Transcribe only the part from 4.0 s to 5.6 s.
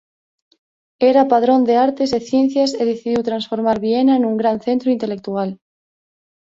nun gran centro intelectual.